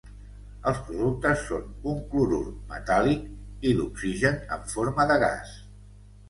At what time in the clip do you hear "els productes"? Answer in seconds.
0.69-1.43